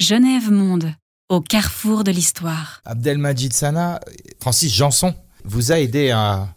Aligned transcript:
Genève 0.00 0.50
Monde, 0.50 0.94
au 1.28 1.42
carrefour 1.42 2.04
de 2.04 2.10
l'histoire. 2.10 2.80
Abdelmajid 2.86 3.52
Sana, 3.52 4.00
Francis 4.40 4.74
Janson, 4.74 5.14
vous 5.44 5.72
a 5.72 5.78
aidé 5.78 6.08
à, 6.08 6.56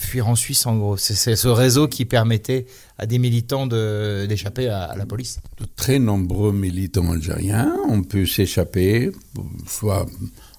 fuir 0.00 0.28
en 0.28 0.34
Suisse 0.34 0.66
en 0.66 0.76
gros. 0.76 0.98
C'est 0.98 1.34
ce 1.34 1.48
réseau 1.48 1.88
qui 1.88 2.04
permettait 2.04 2.66
à 2.98 3.06
des 3.06 3.18
militants 3.18 3.66
d'échapper 3.66 4.68
à, 4.68 4.94
la 4.98 5.06
police. 5.06 5.40
De 5.58 5.64
très 5.76 5.98
nombreux 5.98 6.52
militants 6.52 7.10
algériens 7.10 7.74
ont 7.88 8.02
pu 8.02 8.26
s'échapper, 8.26 9.12
soit 9.66 10.04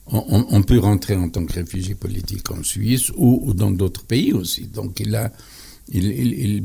on, 0.08 0.64
peut 0.64 0.80
rentrer 0.80 1.16
en 1.16 1.30
tant 1.30 1.46
que 1.46 1.54
réfugié 1.54 1.94
politique 1.94 2.50
en 2.50 2.64
Suisse 2.64 3.12
ou, 3.18 3.54
dans 3.54 3.70
d'autres 3.70 4.06
pays 4.06 4.34
aussi. 4.34 4.66
Donc 4.66 5.00
il 5.00 5.16
a, 5.16 5.32
il, 5.90 6.64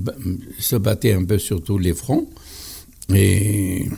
se 0.59 0.77
battait 0.77 1.13
un 1.13 1.25
peu 1.27 1.37
sur 1.37 1.63
tous 1.63 1.77
les 1.77 1.93
fronts. 1.93 2.31
Et, 3.13 3.91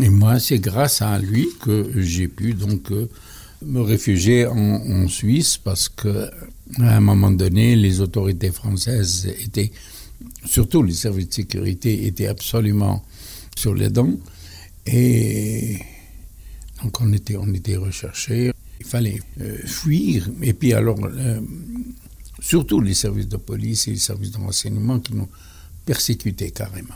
et 0.00 0.10
moi, 0.10 0.38
c'est 0.38 0.58
grâce 0.58 1.00
à 1.00 1.18
lui 1.18 1.48
que 1.60 1.90
j'ai 1.96 2.28
pu 2.28 2.52
donc 2.52 2.90
euh, 2.92 3.08
me 3.64 3.80
réfugier 3.80 4.46
en, 4.46 5.08
Suisse 5.08 5.56
parce 5.56 5.88
que 5.88 6.30
à 6.78 6.96
un 6.96 7.00
moment 7.00 7.30
donné, 7.30 7.76
les 7.76 8.00
autorités 8.00 8.50
françaises 8.50 9.26
étaient, 9.40 9.72
surtout 10.44 10.82
les 10.82 10.92
services 10.92 11.28
de 11.28 11.34
sécurité, 11.34 12.06
étaient 12.06 12.26
absolument 12.26 13.04
sur 13.56 13.74
les 13.74 13.88
dents. 13.88 14.12
Et 14.84 15.78
donc 16.82 17.00
on 17.00 17.12
était, 17.14 17.36
on 17.36 17.52
était 17.54 17.76
recherchés. 17.76 18.52
Il 18.80 18.86
fallait 18.86 19.20
euh, 19.40 19.56
fuir. 19.64 20.28
Et 20.42 20.52
puis 20.52 20.74
alors, 20.74 20.98
euh, 21.02 21.40
surtout 22.40 22.82
les 22.82 22.94
services 22.94 23.28
de 23.28 23.38
police 23.38 23.88
et 23.88 23.92
les 23.92 23.98
services 23.98 24.32
de 24.32 24.38
renseignement 24.38 25.00
qui 25.00 25.14
nous 25.14 25.28
persécutaient 25.86 26.50
carrément. 26.50 26.94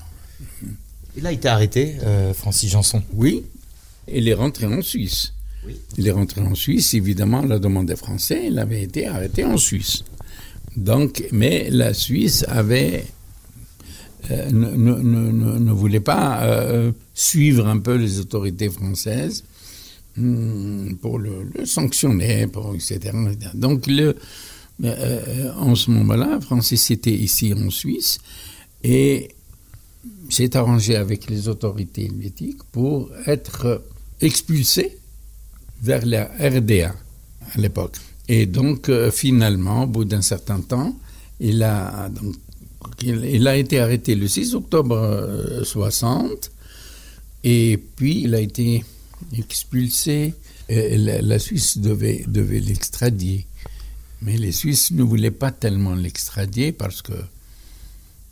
Il 1.17 1.27
a 1.27 1.33
été 1.33 1.49
arrêté, 1.49 1.97
euh, 2.03 2.33
Francis 2.35 2.71
Janson 2.71 3.03
Oui, 3.13 3.45
il 4.13 4.29
est 4.29 4.35
rentré 4.35 4.67
en 4.67 4.83
Suisse. 4.83 5.33
Il 5.99 6.09
est 6.09 6.13
rentré 6.13 6.41
en 6.41 6.55
Suisse, 6.55 6.95
évidemment, 6.95 7.41
à 7.41 7.47
la 7.47 7.59
demande 7.59 7.87
des 7.87 7.97
Français, 7.97 8.45
il 8.47 8.59
avait 8.59 8.83
été 8.83 9.07
arrêté 9.07 9.45
en 9.45 9.59
Suisse. 9.59 10.05
Donc, 10.77 11.25
mais 11.33 11.69
la 11.71 11.93
Suisse 11.93 12.47
avait 12.49 13.05
ne, 14.30 14.71
ne, 14.71 15.59
ne, 15.59 15.73
voulait 15.73 16.01
pas 16.01 16.47
suivre 17.15 17.67
un 17.67 17.79
peu 17.79 17.97
les 17.97 18.21
autorités 18.21 18.71
françaises 18.71 19.45
Hmm, 20.17 20.95
pour 21.01 21.19
le, 21.21 21.47
sanctionner, 21.65 22.49
pour, 22.49 22.74
etc. 22.74 23.13
Donc, 23.55 23.87
le, 23.87 24.17
euh, 24.83 25.52
en 25.57 25.77
ce 25.77 25.91
moment-là, 25.93 26.41
Francis 26.41 26.91
était 26.91 27.13
ici 27.13 27.55
en 27.55 27.71
Suisse 27.71 28.19
et 28.83 29.30
s'est 30.29 30.56
arrangé 30.56 30.96
avec 30.96 31.29
les 31.29 31.48
autorités 31.48 32.06
helvétiques 32.06 32.62
pour 32.73 33.10
être 33.26 33.82
expulsé 34.20 34.98
vers 35.82 36.04
la 36.06 36.24
RDA 36.38 36.95
à 37.54 37.59
l'époque. 37.59 37.96
Et 38.28 38.46
donc, 38.46 38.88
euh, 38.88 39.10
finalement, 39.10 39.84
au 39.84 39.87
bout 39.87 40.04
d'un 40.04 40.23
certain 40.23 40.60
temps, 40.60 40.95
il 41.40 41.62
a, 41.62 42.10
il, 43.02 43.48
a 43.48 43.56
été 43.56 43.80
arrêté 43.80 44.15
le 44.15 44.28
6 44.28 44.54
octobre 44.54 45.62
60 45.65 46.30
euh, 46.30 46.34
et 47.43 47.78
puis 47.96 48.23
il 48.23 48.34
a 48.34 48.40
été 48.40 48.84
expulsé. 49.37 50.34
La, 50.68 51.38
Suisse 51.40 51.78
devait, 51.78 52.24
devait 52.28 52.60
l'extradier. 52.60 53.46
Mais 54.23 54.37
les 54.37 54.52
Suisses 54.52 54.93
ne 54.93 55.02
voulaient 55.02 55.32
pas 55.32 55.51
tellement 55.51 55.95
l'extradier 55.95 56.71
parce 56.71 57.02
que, 57.02 57.15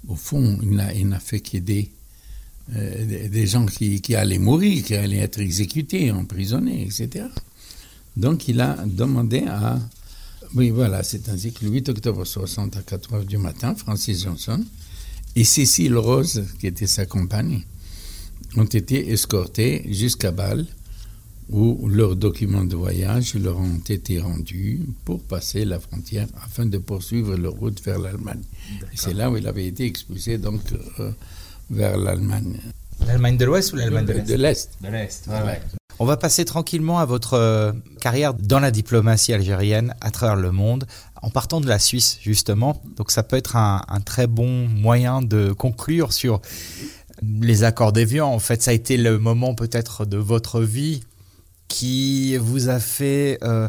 au 0.09 0.15
fond, 0.15 0.59
il 0.63 1.09
n'a 1.09 1.21
fait 1.21 1.41
qu'aider 1.41 1.91
euh, 2.77 3.29
des, 3.29 3.47
gens 3.47 3.67
qui, 3.67 4.15
allaient 4.15 4.39
mourir, 4.39 4.85
qui 4.85 4.95
allaient 4.95 5.19
être 5.19 5.41
exécutés, 5.41 6.11
emprisonnés, 6.11 6.83
etc. 6.83 7.27
Donc 8.17 8.49
il 8.49 8.61
a 8.61 8.77
demandé 8.87 9.45
à... 9.47 9.79
Oui, 10.55 10.71
voilà, 10.71 11.03
c'est 11.03 11.29
ainsi 11.29 11.53
que 11.53 11.65
le 11.65 11.73
8 11.73 11.91
octobre 11.91 12.25
60 12.25 12.77
à 12.77 12.83
4 12.83 13.15
heures 13.15 13.25
du 13.25 13.39
matin, 13.39 13.75
Francis 13.75 14.25
Johnson 14.25 14.65
et 15.37 15.45
Cécile 15.45 15.97
Rose, 15.97 16.45
qui 16.59 16.67
était 16.67 16.87
sa 16.87 17.07
compagne, 17.07 17.63
ont 18.57 18.65
été 18.65 19.13
escortés 19.13 19.87
jusqu'à 19.93 20.31
Bâle 20.31 20.67
où 21.51 21.89
leurs 21.89 22.17
documents 22.17 22.65
de 22.65 22.77
voyage 22.77 23.35
leur 23.35 23.59
ont 23.59 23.81
été 23.89 24.21
rendus 24.21 24.81
pour 25.05 25.23
passer 25.23 25.65
la 25.65 25.81
frontière 25.81 26.27
afin 26.45 26.67
de 26.67 26.79
poursuivre 26.79 27.37
leur 27.37 27.55
route 27.55 27.83
vers 27.83 27.99
l'Allemagne. 27.99 28.43
C'est 28.95 29.15
là 29.15 29.31
où 29.31 29.37
il 29.37 29.47
avait 29.47 29.67
été 29.67 29.87
expulsé 29.87 30.37
donc 30.37 30.61
euh, 31.01 31.11
vers 31.71 31.97
l'Allemagne. 31.97 32.61
L'Allemagne 33.07 33.37
de 33.39 33.45
l'Ouest 33.47 33.73
ou 33.73 33.77
l'Allemagne 33.77 34.05
de 34.05 34.13
l'Est? 34.35 34.77
De 34.83 34.89
l'Est. 34.89 35.29
On 36.01 36.05
va 36.05 36.17
passer 36.17 36.45
tranquillement 36.45 36.99
à 36.99 37.07
votre 37.07 37.35
euh, 37.35 37.73
carrière 38.01 38.35
dans 38.35 38.61
la 38.61 38.71
diplomatie 38.71 39.33
algérienne 39.33 39.95
à 40.01 40.11
travers 40.11 40.37
le 40.37 40.53
monde, 40.53 40.87
en 41.23 41.31
partant 41.31 41.61
de 41.61 41.67
la 41.67 41.79
Suisse 41.79 42.19
justement. 42.21 42.83
Donc 42.97 43.11
ça 43.11 43.23
peut 43.23 43.37
être 43.37 43.57
un, 43.57 43.83
un 43.89 44.01
très 44.01 44.27
bon 44.27 44.69
moyen 44.69 45.23
de 45.23 45.53
conclure 45.53 46.13
sur 46.13 46.43
les 47.23 47.65
accords 47.65 47.93
d'Évian. 47.93 48.29
En 48.29 48.39
fait, 48.39 48.63
ça 48.63 48.71
a 48.71 48.75
été 48.75 48.97
le 48.97 49.19
moment 49.19 49.55
peut-être 49.55 50.05
de 50.05 50.19
votre 50.19 50.61
vie 50.61 51.01
qui 51.69 52.37
vous 52.39 52.69
a 52.69 52.81
fait 52.81 53.39
euh, 53.43 53.69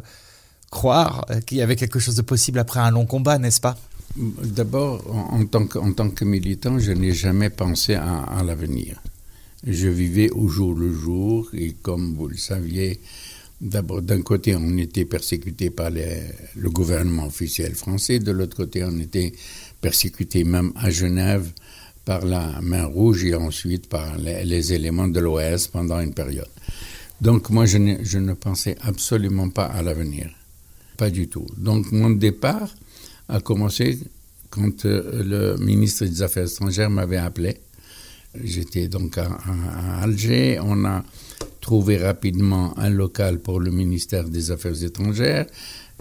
croire 0.72 1.26
qu'il 1.46 1.58
y 1.58 1.62
avait 1.62 1.76
quelque 1.76 2.00
chose 2.00 2.16
de 2.16 2.22
possible 2.22 2.60
après 2.60 2.80
un 2.80 2.92
long 2.92 3.06
combat, 3.06 3.38
n'est-ce 3.38 3.62
pas? 3.62 3.78
D'abord, 4.16 5.04
en, 5.32 5.46
tant 5.46 5.68
que, 5.68 6.26
militant, 6.26 6.80
je 6.80 6.92
n'ai 6.92 7.14
jamais 7.14 7.50
pensé 7.50 7.94
à, 7.94 8.42
l'avenir. 8.46 9.02
Je 9.66 9.88
vivais 9.88 10.30
au 10.32 10.48
jour 10.48 10.74
le 10.74 10.92
jour 10.92 11.50
et 11.54 11.76
comme 11.82 12.16
vous 12.16 12.28
le 12.28 12.38
saviez, 12.38 13.00
D'abord, 13.62 14.02
d'un 14.02 14.22
côté, 14.22 14.56
on 14.56 14.78
était 14.78 15.04
persécuté 15.04 15.70
par 15.70 15.90
le 15.92 16.70
gouvernement 16.70 17.26
officiel 17.26 17.76
français, 17.76 18.20
de 18.20 18.32
l'autre 18.32 18.56
côté, 18.56 18.86
on 18.86 18.98
était 19.00 19.34
persécuté 19.82 20.46
même 20.46 20.72
à 20.78 20.90
Genève 20.90 21.52
par 22.06 22.24
la 22.24 22.62
main 22.62 22.86
rouge 22.86 23.26
et 23.26 23.36
ensuite 23.36 23.90
par 23.90 24.18
les, 24.18 24.46
les 24.46 24.72
éléments 24.72 25.10
de 25.10 25.20
l'OS 25.20 25.68
pendant 25.68 26.00
une 26.00 26.14
période. 26.14 26.48
Donc 27.22 27.50
moi, 27.50 27.66
je 27.66 27.78
ne, 27.78 27.96
je 28.04 28.18
ne 28.18 28.34
pensais 28.34 28.76
absolument 28.82 29.50
pas 29.50 29.66
à 29.66 29.82
l'avenir. 29.82 30.30
Pas 30.98 31.10
du 31.10 31.28
tout. 31.28 31.46
Donc 31.58 31.92
mon 31.92 32.10
départ 32.10 32.74
a 33.28 33.40
commencé 33.40 34.00
quand 34.50 34.86
euh, 34.86 35.24
le 35.24 35.64
ministre 35.64 36.06
des 36.06 36.22
Affaires 36.22 36.48
étrangères 36.48 36.90
m'avait 36.90 37.18
appelé. 37.18 37.58
J'étais 38.44 38.88
donc 38.88 39.18
à, 39.18 39.28
Alger. 40.02 40.60
On 40.62 40.86
a 40.86 41.04
trouvé 41.62 41.98
rapidement 41.98 42.78
un 42.78 42.90
local 42.90 43.40
pour 43.40 43.60
le 43.60 43.72
ministère 43.72 44.26
des 44.30 44.52
Affaires 44.52 44.82
étrangères. 44.84 45.46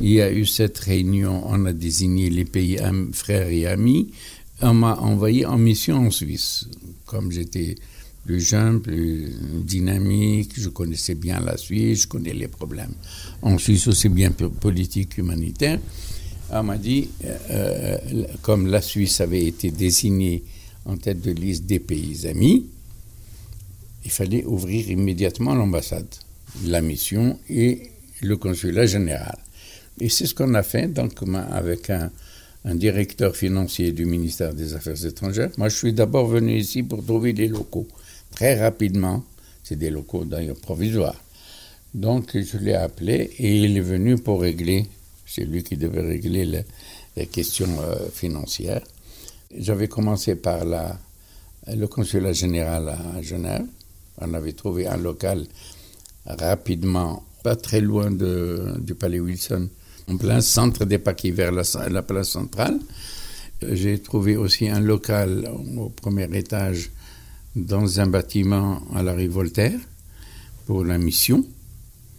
Il 0.00 0.10
y 0.10 0.20
a 0.20 0.30
eu 0.30 0.46
cette 0.46 0.78
réunion, 0.78 1.42
on 1.46 1.64
a 1.66 1.72
désigné 1.72 2.30
les 2.30 2.44
pays 2.44 2.78
frères 3.12 3.48
et 3.48 3.66
amis. 3.66 4.12
On 4.60 4.74
m'a 4.74 4.94
envoyé 4.96 5.46
en 5.46 5.58
mission 5.58 6.06
en 6.06 6.10
Suisse. 6.10 6.66
Comme 7.06 7.32
j'étais 7.32 7.76
plus 8.24 8.40
jeune, 8.40 8.80
plus 8.80 9.30
dynamique. 9.64 10.52
Je 10.56 10.68
connaissais 10.68 11.14
bien 11.14 11.40
la 11.40 11.56
Suisse, 11.56 12.02
je 12.02 12.08
connais 12.08 12.32
les 12.34 12.48
problèmes 12.48 12.94
en 13.42 13.58
Suisse 13.58 13.86
aussi 13.88 14.08
bien 14.08 14.30
politique 14.30 15.10
qu'humanitaire. 15.14 15.78
On 16.50 16.62
m'a 16.62 16.78
dit, 16.78 17.08
euh, 17.24 17.36
euh, 17.50 18.24
comme 18.42 18.68
la 18.68 18.80
Suisse 18.80 19.20
avait 19.20 19.44
été 19.44 19.70
désignée 19.70 20.44
en 20.86 20.96
tête 20.96 21.20
de 21.20 21.30
liste 21.30 21.66
des 21.66 21.78
pays 21.78 22.26
amis, 22.26 22.66
il 24.04 24.10
fallait 24.10 24.44
ouvrir 24.44 24.90
immédiatement 24.90 25.54
l'ambassade, 25.54 26.08
la 26.64 26.80
mission 26.80 27.38
et 27.50 27.90
le 28.22 28.36
consulat 28.38 28.86
général. 28.86 29.36
Et 30.00 30.08
c'est 30.08 30.26
ce 30.26 30.34
qu'on 30.34 30.54
a 30.54 30.62
fait, 30.62 30.88
donc 30.88 31.12
avec 31.50 31.90
un, 31.90 32.10
un 32.64 32.74
directeur 32.74 33.36
financier 33.36 33.92
du 33.92 34.06
ministère 34.06 34.54
des 34.54 34.74
Affaires 34.74 35.04
étrangères. 35.04 35.50
Moi, 35.58 35.68
je 35.68 35.76
suis 35.76 35.92
d'abord 35.92 36.26
venu 36.26 36.56
ici 36.56 36.82
pour 36.82 37.04
trouver 37.04 37.32
des 37.32 37.48
locaux 37.48 37.86
très 38.38 38.54
rapidement. 38.60 39.24
C'est 39.64 39.76
des 39.76 39.90
locaux 39.90 40.24
d'ailleurs 40.24 40.56
provisoires. 40.56 41.20
Donc 41.92 42.36
je 42.38 42.56
l'ai 42.58 42.74
appelé 42.74 43.30
et 43.38 43.64
il 43.64 43.76
est 43.76 43.80
venu 43.94 44.16
pour 44.16 44.40
régler, 44.42 44.86
c'est 45.26 45.44
lui 45.44 45.62
qui 45.64 45.76
devait 45.76 46.06
régler 46.06 46.44
les, 47.16 47.26
questions 47.26 47.74
euh, 47.80 48.08
financières. 48.12 48.82
J'avais 49.56 49.88
commencé 49.88 50.36
par 50.36 50.64
la, 50.64 50.96
le 51.66 51.86
consulat 51.88 52.32
général 52.32 52.88
à 52.90 53.20
Genève. 53.22 53.66
On 54.20 54.32
avait 54.34 54.52
trouvé 54.52 54.86
un 54.86 54.96
local 54.98 55.44
rapidement, 56.24 57.24
pas 57.42 57.56
très 57.56 57.80
loin 57.80 58.08
du 58.12 58.94
palais 58.94 59.18
Wilson, 59.18 59.68
en 60.08 60.16
plein 60.16 60.40
centre 60.40 60.84
des 60.84 60.98
paquets 60.98 61.32
vers 61.32 61.50
la 61.50 62.02
place 62.02 62.28
centrale. 62.28 62.78
J'ai 63.62 63.98
trouvé 63.98 64.36
aussi 64.36 64.68
un 64.68 64.78
local 64.80 65.50
au 65.76 65.88
premier 65.88 66.28
étage 66.38 66.90
dans 67.56 68.00
un 68.00 68.06
bâtiment 68.06 68.82
à 68.94 69.02
la 69.02 69.14
rue 69.14 69.30
pour 70.66 70.84
la 70.84 70.98
mission. 70.98 71.44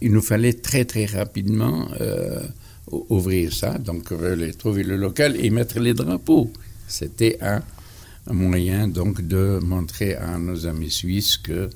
Il 0.00 0.12
nous 0.12 0.22
fallait 0.22 0.54
très 0.54 0.84
très 0.84 1.06
rapidement 1.06 1.88
euh, 2.00 2.42
ouvrir 2.90 3.52
ça, 3.52 3.78
donc 3.78 4.12
trouver 4.58 4.82
le 4.82 4.96
local 4.96 5.36
et 5.38 5.50
mettre 5.50 5.78
les 5.78 5.94
drapeaux. 5.94 6.50
C'était 6.88 7.38
un, 7.40 7.62
moyen 8.32 8.86
donc 8.88 9.22
de 9.22 9.58
montrer 9.62 10.14
à 10.14 10.38
nos 10.38 10.66
amis 10.66 10.90
suisses 10.90 11.36
que 11.36 11.70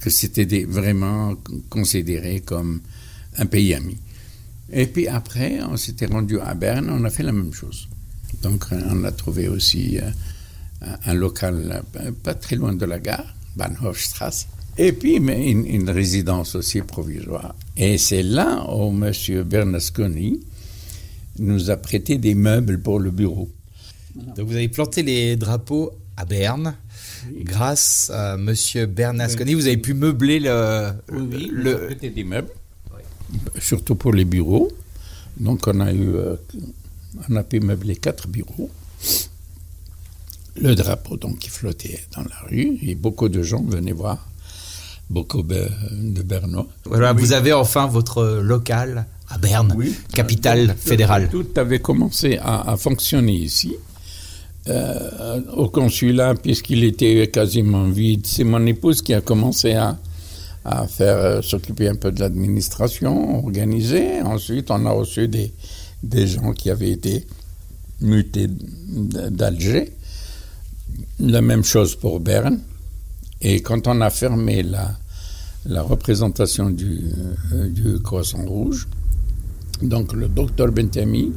que 0.00 0.08
c'était 0.08 0.64
vraiment 0.64 1.36
considéré 1.68 2.40
comme 2.40 2.80
un 3.36 3.44
pays 3.44 3.74
ami. 3.74 3.98
Et 4.72 4.86
puis 4.86 5.08
après, 5.08 5.60
on 5.62 5.76
s'était 5.76 6.06
rendu 6.06 6.40
à 6.40 6.54
Berne, 6.54 6.88
on 6.90 7.04
a 7.04 7.10
fait 7.10 7.22
la 7.22 7.32
même 7.32 7.52
chose. 7.52 7.86
Donc 8.42 8.64
on 8.72 9.04
a 9.04 9.12
trouvé 9.12 9.48
aussi 9.48 9.98
un 10.82 11.14
local 11.14 11.82
pas 12.22 12.34
très 12.34 12.56
loin 12.56 12.74
de 12.74 12.86
la 12.86 12.98
gare, 12.98 13.34
Bahnhofstrasse. 13.56 14.48
Et 14.78 14.92
puis 14.92 15.16
une, 15.16 15.90
résidence 15.90 16.54
aussi 16.54 16.80
provisoire. 16.80 17.54
Et 17.76 17.98
c'est 17.98 18.22
là 18.22 18.64
où 18.72 18.88
M. 18.88 19.12
Bernasconi 19.44 20.40
nous 21.38 21.70
a 21.70 21.76
prêté 21.76 22.16
des 22.18 22.34
meubles 22.34 22.80
pour 22.80 22.98
le 22.98 23.10
bureau. 23.10 23.50
Donc 24.14 24.46
vous 24.46 24.56
avez 24.56 24.68
planté 24.68 25.02
les 25.02 25.36
drapeaux 25.36 25.92
à 26.16 26.24
Berne. 26.24 26.74
Grâce 27.42 28.10
à 28.10 28.36
M. 28.36 28.54
Bernasconi, 28.86 29.54
vous 29.54 29.66
avez 29.66 29.76
pu 29.76 29.92
meubler 29.92 30.40
le. 30.40 30.92
Oui, 31.12 31.50
le... 31.52 31.94
des 31.94 32.24
meubles, 32.24 32.50
surtout 33.58 33.96
pour 33.96 34.12
les 34.12 34.24
bureaux. 34.24 34.70
Donc 35.38 35.66
on 35.66 35.80
a 35.80 35.92
eu, 35.92 36.14
euh, 36.14 36.36
on 37.28 37.36
a 37.36 37.42
pu 37.42 37.60
meubler 37.60 37.96
quatre 37.96 38.28
bureaux 38.28 38.70
le 40.56 40.74
drapeau 40.74 41.16
donc 41.16 41.38
qui 41.38 41.50
flottait 41.50 42.00
dans 42.16 42.22
la 42.22 42.48
rue 42.48 42.78
et 42.82 42.94
beaucoup 42.94 43.28
de 43.28 43.42
gens 43.42 43.62
venaient 43.62 43.92
voir, 43.92 44.28
beaucoup 45.08 45.42
de 45.42 46.22
Bernois. 46.22 46.66
Voilà, 46.84 47.12
vous 47.12 47.32
avez 47.32 47.52
enfin 47.52 47.86
votre 47.86 48.40
local 48.42 49.06
à 49.30 49.38
Berne, 49.38 49.74
capitale 50.12 50.74
fédérale. 50.76 51.28
Tout 51.30 51.46
avait 51.56 51.78
commencé 51.78 52.38
à, 52.42 52.76
fonctionner 52.76 53.34
ici. 53.34 53.74
Euh, 54.68 55.40
au 55.54 55.68
consulat, 55.70 56.34
puisqu'il 56.34 56.84
était 56.84 57.28
quasiment 57.28 57.84
vide, 57.84 58.26
c'est 58.26 58.44
mon 58.44 58.64
épouse 58.66 59.00
qui 59.00 59.14
a 59.14 59.22
commencé 59.22 59.72
à, 59.72 59.96
à 60.66 60.86
faire 60.86 61.16
euh, 61.16 61.42
s'occuper 61.42 61.88
un 61.88 61.94
peu 61.94 62.12
de 62.12 62.20
l'administration, 62.20 63.42
organiser. 63.42 64.20
Ensuite, 64.20 64.70
on 64.70 64.84
a 64.84 64.90
reçu 64.90 65.28
des, 65.28 65.52
des 66.02 66.26
gens 66.26 66.52
qui 66.52 66.68
avaient 66.70 66.90
été 66.90 67.26
mutés 68.02 68.48
d'Alger. 68.48 69.92
La 71.18 71.40
même 71.40 71.64
chose 71.64 71.94
pour 71.96 72.20
Berne. 72.20 72.60
Et 73.40 73.60
quand 73.62 73.86
on 73.86 74.00
a 74.00 74.10
fermé 74.10 74.62
la, 74.62 75.82
représentation 75.82 76.70
du, 76.70 77.00
euh, 77.52 77.68
du 77.68 78.00
Croissant 78.00 78.44
Rouge, 78.44 78.86
donc 79.82 80.12
le 80.12 80.28
docteur 80.28 80.72
Bentami 80.72 81.32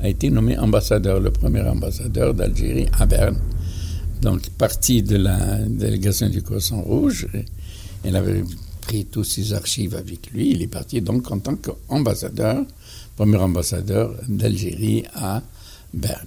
a 0.00 0.08
été 0.08 0.30
nommé 0.30 0.56
ambassadeur, 0.58 1.20
le 1.20 1.30
premier 1.30 1.62
ambassadeur 1.62 2.34
d'Algérie 2.34 2.86
à 2.98 3.06
Berne. 3.06 3.38
Donc, 4.20 4.48
parti 4.50 5.02
de 5.02 5.16
la 5.16 5.58
délégation 5.58 6.28
du 6.28 6.42
Croissant 6.42 6.82
Rouge, 6.82 7.26
il 8.04 8.16
avait 8.16 8.42
pris 8.80 9.04
tous 9.04 9.24
ses 9.24 9.52
archives 9.52 9.94
avec 9.94 10.30
lui. 10.32 10.50
Il 10.50 10.62
est 10.62 10.68
parti 10.68 11.00
donc 11.00 11.30
en 11.30 11.38
tant 11.38 11.56
qu'ambassadeur, 11.56 12.64
premier 13.16 13.36
ambassadeur 13.36 14.14
d'Algérie 14.28 15.04
à 15.14 15.42
Berne. 15.92 16.26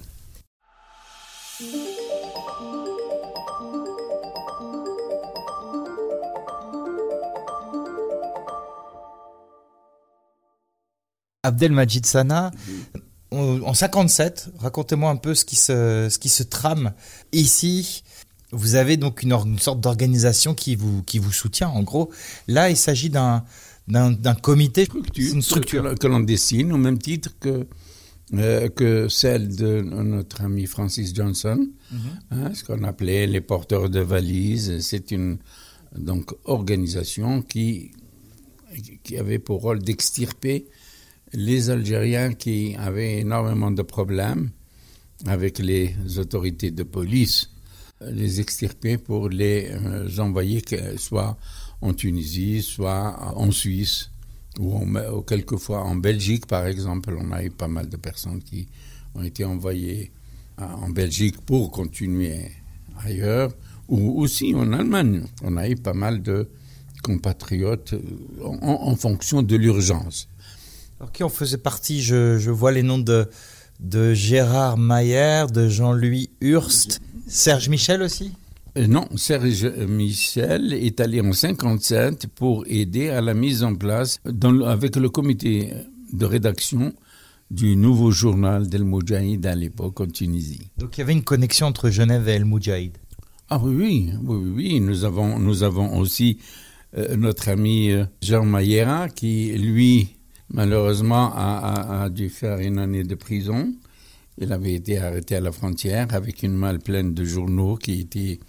Abdelmajid 11.44 12.06
Sana, 12.06 12.52
en 13.32 13.74
57, 13.74 14.50
racontez-moi 14.60 15.10
un 15.10 15.16
peu 15.16 15.34
ce 15.34 15.44
qui 15.44 15.56
se, 15.56 16.06
ce 16.08 16.18
qui 16.20 16.28
se 16.28 16.44
trame 16.44 16.92
ici. 17.32 18.04
Vous 18.52 18.76
avez 18.76 18.96
donc 18.96 19.24
une, 19.24 19.58
sorte 19.58 19.80
d'organisation 19.80 20.54
qui 20.54 20.76
vous, 20.76 21.02
qui 21.02 21.18
vous 21.18 21.32
soutient. 21.32 21.68
En 21.68 21.82
gros, 21.82 22.12
là, 22.46 22.70
il 22.70 22.76
s'agit 22.76 23.10
d'un, 23.10 23.44
d'un, 23.88 24.34
comité, 24.34 24.86
une 25.16 25.42
structure 25.42 25.98
que, 25.98 26.06
l'on 26.06 26.20
dessine 26.20 26.72
au 26.72 26.78
même 26.78 26.98
titre 26.98 27.34
que, 27.40 27.66
euh, 28.34 28.68
que 28.68 29.08
celle 29.08 29.56
de 29.56 29.80
notre 29.80 30.42
ami 30.42 30.66
Francis 30.66 31.12
Johnson, 31.12 31.66
mhm. 31.90 31.98
hein, 32.30 32.54
ce 32.54 32.62
qu'on 32.62 32.84
appelait 32.84 33.26
les 33.26 33.40
porteurs 33.40 33.90
de 33.90 33.98
valises. 33.98 34.78
C'est 34.78 35.10
une 35.10 35.38
donc 35.98 36.36
organisation 36.44 37.42
qui, 37.42 37.90
qui 39.02 39.18
avait 39.18 39.40
pour 39.40 39.62
rôle 39.62 39.82
d'extirper 39.82 40.68
les 41.34 41.70
Algériens 41.70 42.34
qui 42.34 42.76
avaient 42.78 43.20
énormément 43.20 43.70
de 43.70 43.82
problèmes 43.82 44.50
avec 45.26 45.58
les 45.58 45.94
autorités 46.18 46.70
de 46.70 46.82
police, 46.82 47.50
les 48.00 48.40
extirper 48.40 48.98
pour 48.98 49.28
les 49.28 49.70
euh, 49.70 50.08
envoyer 50.18 50.62
soit 50.96 51.38
en 51.80 51.94
Tunisie, 51.94 52.62
soit 52.62 53.34
en 53.36 53.50
Suisse, 53.50 54.10
ou, 54.58 54.84
quelquefois 55.22 55.82
en 55.82 55.96
Belgique, 55.96 56.46
par 56.46 56.66
exemple. 56.66 57.16
On 57.18 57.32
a 57.32 57.42
eu 57.42 57.50
pas 57.50 57.68
mal 57.68 57.88
de 57.88 57.96
personnes 57.96 58.42
qui 58.42 58.68
ont 59.14 59.22
été 59.22 59.44
envoyées 59.44 60.10
en 60.58 60.90
Belgique 60.90 61.40
pour 61.40 61.70
continuer 61.70 62.50
ailleurs, 63.04 63.52
ou 63.88 64.20
aussi 64.20 64.54
en 64.54 64.72
Allemagne. 64.72 65.24
On 65.42 65.56
a 65.56 65.68
eu 65.68 65.76
pas 65.76 65.94
mal 65.94 66.22
de 66.22 66.48
compatriotes 67.02 67.94
euh, 67.94 68.44
en 68.44 68.94
fonction 68.94 69.42
de 69.42 69.56
l'urgence. 69.56 70.28
Alors 71.02 71.10
qui 71.10 71.24
en 71.24 71.28
faisait 71.28 71.58
partie? 71.58 72.00
Je, 72.00 72.48
vois 72.48 72.70
les 72.70 72.84
noms 72.84 73.00
de, 73.00 73.28
de 73.80 74.14
Gérard 74.14 74.78
Mayer, 74.78 75.46
de 75.52 75.68
Jean-Louis 75.68 76.30
Hurst, 76.40 77.00
Serge 77.26 77.68
Michel 77.68 78.02
aussi? 78.02 78.30
Euh, 78.78 78.86
non, 78.86 79.08
Serge 79.16 79.66
Michel 79.88 80.72
est 80.72 81.00
allé 81.00 81.20
en 81.20 81.32
57 81.32 82.28
pour 82.28 82.64
aider 82.68 83.08
à 83.08 83.20
la 83.20 83.34
mise 83.34 83.64
en 83.64 83.74
place, 83.74 84.20
avec 84.64 84.94
le 84.94 85.08
comité 85.08 85.74
de 86.12 86.24
rédaction 86.24 86.92
du 87.50 87.74
nouveau 87.74 88.12
journal 88.12 88.68
d'El 88.68 88.84
Moudjahid 88.84 89.44
à 89.44 89.56
l'époque 89.56 90.00
en 90.00 90.06
Tunisie. 90.06 90.70
Donc 90.78 90.96
il 90.96 91.00
y 91.00 91.02
avait 91.02 91.14
une 91.14 91.24
connexion 91.24 91.66
entre 91.66 91.90
Genève 91.90 92.28
et 92.28 92.34
El 92.34 92.44
Moudjahid? 92.44 92.96
Ah 93.50 93.58
oui, 93.60 93.74
oui, 93.74 94.12
oui, 94.22 94.52
oui. 94.54 94.80
Nous 94.80 95.04
avons, 95.04 95.40
nous 95.40 95.64
avons 95.64 95.98
aussi 95.98 96.38
euh, 96.96 97.16
notre 97.16 97.48
ami 97.48 97.90
euh, 97.90 98.04
Jean 98.22 98.44
Mayera 98.44 99.08
qui, 99.08 99.50
lui, 99.58 100.16
malheureusement, 100.52 101.32
a, 101.34 102.08
dû 102.10 102.28
faire 102.28 102.58
une 102.58 102.78
année 102.78 103.04
de 103.04 103.14
prison. 103.14 103.72
Il 104.38 104.52
avait 104.52 104.74
été 104.74 104.98
arrêté 104.98 105.36
à 105.36 105.40
la 105.40 105.52
frontière 105.52 106.08
avec 106.12 106.42
une 106.42 106.54
malle 106.54 106.78
pleine 106.78 107.14
de 107.14 107.24
journaux 107.24 107.76
qui 107.76 108.00
étaient 108.00 108.40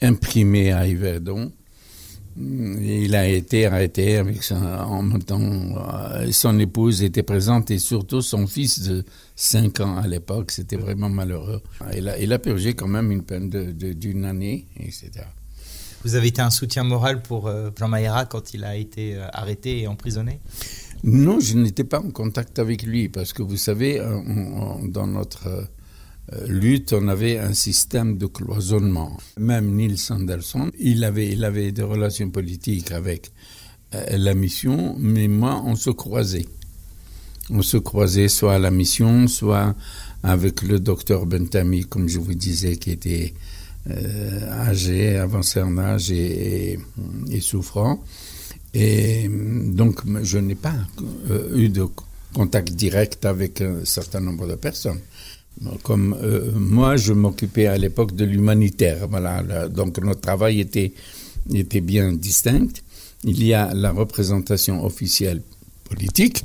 imprimés 0.00 0.72
à 0.72 0.86
Yverdon. 0.86 1.52
Il 2.38 3.14
a 3.14 3.26
été 3.26 3.64
arrêté 3.64 4.16
avec 4.16 4.42
son, 4.42 4.56
en 4.56 5.02
même 5.02 5.22
temps, 5.22 5.40
euh, 5.40 6.30
son 6.32 6.58
épouse 6.58 7.02
était 7.02 7.22
présente 7.22 7.70
et 7.70 7.78
surtout 7.78 8.20
son 8.20 8.46
fils 8.46 8.80
de 8.80 9.04
5 9.36 9.80
ans 9.80 9.96
à 9.96 10.06
l'époque. 10.06 10.50
C'était 10.50 10.76
vraiment 10.76 11.08
malheureux. 11.08 11.62
Il 11.96 12.08
a, 12.08 12.34
a 12.34 12.38
purgé 12.38 12.74
quand 12.74 12.88
même 12.88 13.10
une 13.10 13.22
peine 13.22 13.48
d'une 13.48 14.26
année, 14.26 14.66
etc. 14.78 15.24
Vous 16.04 16.14
avez 16.14 16.28
été 16.28 16.42
un 16.42 16.50
soutien 16.50 16.84
moral 16.84 17.22
pour 17.22 17.48
euh, 17.48 17.70
Jean 17.76 17.88
Maïra 17.88 18.26
quand 18.26 18.54
il 18.54 18.64
a 18.64 18.76
été 18.76 19.16
euh, 19.16 19.26
arrêté 19.32 19.80
et 19.80 19.86
emprisonné? 19.88 20.40
Non, 21.04 21.40
je 21.40 21.56
n'étais 21.56 21.84
pas 21.84 22.00
en 22.00 22.10
contact 22.10 22.58
avec 22.58 22.82
lui 22.82 23.08
parce 23.08 23.32
que 23.32 23.42
vous 23.42 23.56
savez, 23.56 24.00
dans 24.88 25.06
notre 25.06 25.68
euh, 26.32 26.46
lutte, 26.48 26.92
on 26.92 27.06
avait 27.06 27.38
un 27.38 27.54
système 27.54 28.18
de 28.18 28.26
cloisonnement. 28.26 29.16
Même 29.38 29.74
Nils 29.76 30.10
Anderson, 30.10 30.70
il 30.78 31.04
avait, 31.04 31.28
il 31.28 31.44
avait 31.44 31.70
des 31.70 31.82
relations 31.82 32.30
politiques 32.30 32.90
avec 32.90 33.30
euh, 33.94 34.04
la 34.16 34.34
mission, 34.34 34.96
mais 34.98 35.28
moi, 35.28 35.62
on 35.64 35.76
se 35.76 35.90
croisait. 35.90 36.46
On 37.48 37.62
se 37.62 37.76
croisait 37.76 38.26
soit 38.26 38.54
à 38.54 38.58
la 38.58 38.72
mission, 38.72 39.28
soit 39.28 39.76
avec 40.24 40.62
le 40.62 40.80
docteur 40.80 41.26
Bentami, 41.26 41.84
comme 41.84 42.08
je 42.08 42.18
vous 42.18 42.34
disais, 42.34 42.76
qui 42.76 42.90
était 42.90 43.32
euh, 43.88 44.50
âgé, 44.50 45.16
avancé 45.16 45.60
en 45.60 45.78
âge 45.78 46.10
et 46.10 46.80
souffrant. 47.40 48.02
Et 48.74 49.28
donc, 49.28 50.00
je 50.22 50.38
n'ai 50.38 50.54
pas 50.54 50.74
euh, 51.30 51.56
eu 51.56 51.68
de 51.68 51.86
contact 52.34 52.72
direct 52.72 53.24
avec 53.24 53.60
un 53.60 53.84
certain 53.84 54.20
nombre 54.20 54.46
de 54.46 54.54
personnes. 54.54 55.00
Comme 55.82 56.14
euh, 56.22 56.52
moi, 56.54 56.96
je 56.96 57.14
m'occupais 57.14 57.66
à 57.66 57.78
l'époque 57.78 58.14
de 58.14 58.24
l'humanitaire. 58.24 59.08
Voilà, 59.08 59.68
donc 59.68 59.98
notre 59.98 60.20
travail 60.20 60.60
était, 60.60 60.92
était 61.52 61.80
bien 61.80 62.12
distinct. 62.12 62.82
Il 63.24 63.42
y 63.42 63.54
a 63.54 63.72
la 63.72 63.92
représentation 63.92 64.84
officielle 64.84 65.40
politique 65.88 66.44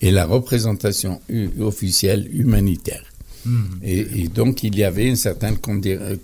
et 0.00 0.10
la 0.10 0.26
représentation 0.26 1.20
officielle 1.60 2.28
humanitaire. 2.32 3.04
Hmm. 3.44 3.64
Et, 3.82 4.22
et, 4.22 4.28
donc, 4.28 4.64
il 4.64 4.76
y 4.76 4.82
avait 4.82 5.06
une 5.06 5.16
certaine 5.16 5.56
euh, 5.86 6.16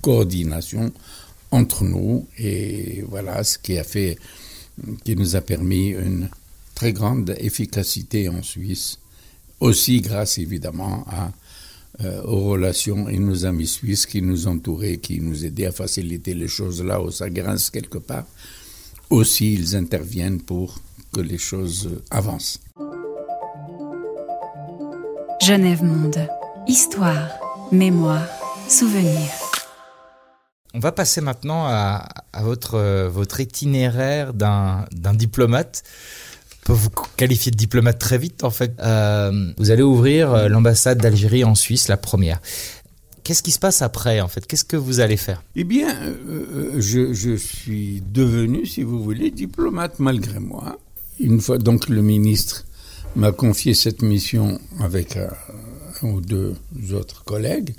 coordination 0.00 0.92
entre 1.50 1.84
nous. 1.84 2.26
Et 2.38 3.04
voilà 3.08 3.42
ce 3.42 3.58
qui 3.58 3.76
a 3.78 3.84
fait 3.84 4.16
qui 5.04 5.16
nous 5.16 5.36
a 5.36 5.40
permis 5.40 5.88
une 5.88 6.28
très 6.74 6.92
grande 6.92 7.34
efficacité 7.38 8.28
en 8.28 8.42
Suisse, 8.42 8.98
aussi 9.60 10.00
grâce 10.00 10.38
évidemment 10.38 11.04
euh, 12.02 12.22
aux 12.24 12.44
relations 12.44 13.08
et 13.08 13.18
nos 13.18 13.44
amis 13.44 13.66
suisses 13.66 14.06
qui 14.06 14.22
nous 14.22 14.46
entouraient, 14.46 14.96
qui 14.98 15.20
nous 15.20 15.44
aidaient 15.44 15.66
à 15.66 15.72
faciliter 15.72 16.34
les 16.34 16.48
choses 16.48 16.82
là 16.82 17.02
où 17.02 17.10
ça 17.10 17.28
grince 17.28 17.70
quelque 17.70 17.98
part. 17.98 18.26
aussi 19.10 19.54
ils 19.54 19.76
interviennent 19.76 20.40
pour 20.40 20.80
que 21.12 21.20
les 21.20 21.38
choses 21.38 21.90
avancent. 22.10 22.60
Genève 25.42 25.82
Monde. 25.82 26.28
Histoire, 26.68 27.28
mémoire, 27.72 28.28
souvenir. 28.68 29.39
On 30.72 30.78
va 30.78 30.92
passer 30.92 31.20
maintenant 31.20 31.66
à, 31.66 32.08
votre, 32.42 32.76
euh, 32.76 33.08
votre 33.08 33.40
itinéraire 33.40 34.32
d'un 34.34 34.86
diplomate. 35.14 35.82
On 36.62 36.66
peut 36.66 36.72
vous 36.72 36.90
qualifier 37.16 37.50
de 37.50 37.56
diplomate 37.56 37.98
très 37.98 38.18
vite 38.18 38.44
en 38.44 38.50
fait. 38.50 38.72
Euh, 38.78 39.52
vous 39.58 39.70
allez 39.72 39.82
ouvrir 39.82 40.32
euh, 40.32 40.48
l'ambassade 40.48 40.98
d'Algérie 40.98 41.42
en 41.42 41.56
Suisse, 41.56 41.88
la 41.88 41.96
première. 41.96 42.40
Qu'est-ce 43.24 43.42
qui 43.42 43.50
se 43.50 43.58
passe 43.58 43.82
après 43.82 44.20
en 44.20 44.28
fait? 44.28 44.46
Qu'est-ce 44.46 44.64
que 44.64 44.76
vous 44.76 45.00
allez 45.00 45.16
faire? 45.16 45.42
Eh 45.56 45.64
bien, 45.64 45.88
je, 46.78 47.12
je, 47.12 47.36
suis 47.36 48.02
devenu, 48.06 48.64
si 48.64 48.82
vous 48.82 49.02
voulez, 49.02 49.30
diplomate 49.30 49.98
malgré 49.98 50.38
moi. 50.38 50.78
Une 51.18 51.40
fois 51.40 51.58
donc 51.58 51.88
le 51.88 52.02
ministre 52.02 52.64
m'a 53.16 53.32
confié 53.32 53.74
cette 53.74 54.02
mission 54.02 54.60
avec 54.80 55.16
un 55.16 56.06
ou 56.06 56.20
deux 56.20 56.54
autres 56.92 57.24
collègues 57.24 57.74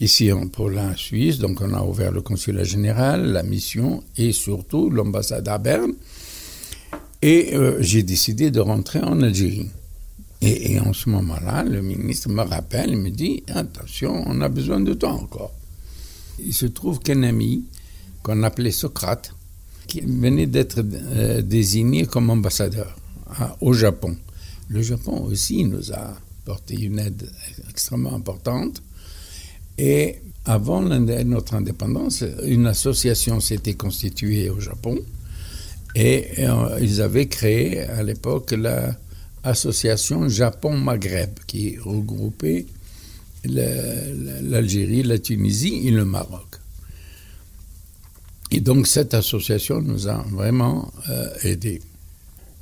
ici 0.00 0.30
pour 0.52 0.70
la 0.70 0.96
Suisse. 0.96 1.38
Donc 1.38 1.60
on 1.60 1.72
a 1.74 1.82
ouvert 1.82 2.12
le 2.12 2.20
consulat 2.20 2.64
général, 2.64 3.32
la 3.32 3.42
mission 3.42 4.02
et 4.16 4.32
surtout 4.32 4.90
l'ambassade 4.90 5.48
à 5.48 5.58
Berne. 5.58 5.92
Et 7.22 7.54
euh, 7.54 7.80
j'ai 7.80 8.02
décidé 8.02 8.50
de 8.50 8.60
rentrer 8.60 9.00
en 9.00 9.22
Algérie. 9.22 9.70
Et, 10.42 10.78
en 10.78 10.92
ce 10.92 11.08
moment-là, 11.08 11.64
le 11.64 11.80
ministre 11.80 12.28
me 12.28 12.42
rappelle, 12.42 12.90
il 12.90 12.98
me 12.98 13.08
dit, 13.08 13.42
attention, 13.48 14.24
on 14.26 14.42
a 14.42 14.50
besoin 14.50 14.78
de 14.78 14.92
toi 14.92 15.12
encore. 15.12 15.54
Il 16.38 16.52
se 16.52 16.66
trouve 16.66 16.98
qu'un 16.98 17.22
ami 17.22 17.64
qu'on 18.22 18.42
appelait 18.42 18.72
Socrate, 18.72 19.34
qui 19.86 20.02
venait 20.02 20.46
d'être 20.46 20.80
euh, 20.84 21.40
désigné 21.40 22.04
comme 22.04 22.28
ambassadeur 22.28 22.94
au 23.62 23.72
Japon. 23.72 24.16
Le 24.68 24.82
Japon 24.82 25.22
aussi 25.24 25.64
nous 25.64 25.92
a 25.92 26.14
porté 26.44 26.74
une 26.74 26.98
aide 26.98 27.26
extrêmement 27.70 28.14
importante. 28.14 28.82
Et 29.78 30.16
avant 30.44 30.82
notre 30.82 31.54
indépendance, 31.54 32.24
une 32.44 32.66
association 32.66 33.40
s'était 33.40 33.74
constituée 33.74 34.50
au 34.50 34.60
Japon 34.60 34.98
et 35.94 36.26
euh, 36.40 36.78
ils 36.80 37.00
avaient 37.00 37.28
créé 37.28 37.80
à 37.80 38.02
l'époque 38.02 38.52
l'association 38.52 40.28
Japon-Maghreb 40.28 41.38
qui 41.46 41.78
regroupait 41.78 42.66
l'Algérie, 43.44 45.02
la 45.02 45.18
Tunisie 45.18 45.86
et 45.86 45.90
le 45.90 46.04
Maroc. 46.04 46.56
Et 48.50 48.60
donc 48.60 48.86
cette 48.86 49.14
association 49.14 49.80
nous 49.80 50.08
a 50.08 50.24
vraiment 50.30 50.92
euh, 51.08 51.28
aidés. 51.42 51.80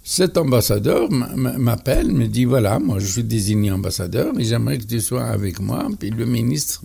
Cet 0.05 0.37
ambassadeur 0.37 1.11
m'appelle, 1.13 2.13
me 2.13 2.27
dit 2.27 2.45
voilà, 2.45 2.81
moi 2.81 2.99
je 2.99 3.07
suis 3.07 3.23
désigné 3.23 3.71
ambassadeur 3.71 4.33
et 4.39 4.45
j'aimerais 4.45 4.79
que 4.79 4.85
tu 4.85 5.01
sois 5.01 5.25
avec 5.25 5.61
moi. 5.61 5.87
Puis 5.99 6.11
le 6.11 6.27
ministre 6.27 6.83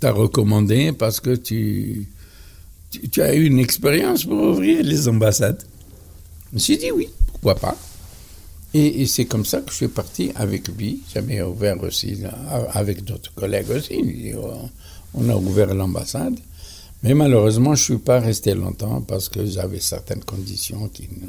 t'a 0.00 0.10
recommandé 0.10 0.92
parce 0.92 1.20
que 1.20 1.36
tu, 1.36 2.08
tu, 3.12 3.22
as 3.22 3.34
eu 3.34 3.44
une 3.44 3.60
expérience 3.60 4.24
pour 4.24 4.42
ouvrir 4.42 4.82
les 4.82 5.06
ambassades. 5.06 5.62
Je 6.50 6.56
me 6.56 6.58
suis 6.58 6.76
dit 6.76 6.90
oui, 6.90 7.08
pourquoi 7.28 7.54
pas. 7.54 7.76
Et, 8.74 9.06
c'est 9.06 9.24
comme 9.24 9.44
ça 9.44 9.60
que 9.60 9.70
je 9.70 9.76
suis 9.76 9.88
parti 9.88 10.30
avec 10.34 10.68
lui. 10.76 11.02
J'avais 11.12 11.42
ouvert 11.42 11.80
aussi, 11.82 12.18
avec 12.72 13.04
d'autres 13.04 13.32
collègues 13.34 13.70
aussi. 13.70 14.32
On 15.14 15.28
a 15.28 15.36
ouvert 15.36 15.74
l'ambassade. 15.74 16.38
Mais 17.02 17.14
malheureusement, 17.14 17.74
je 17.74 17.82
ne 17.82 17.84
suis 17.96 18.04
pas 18.04 18.20
resté 18.20 18.54
longtemps 18.54 19.00
parce 19.02 19.28
que 19.28 19.44
j'avais 19.46 19.80
certaines 19.80 20.22
conditions 20.22 20.88
qui 20.88 21.08
ne 21.10 21.26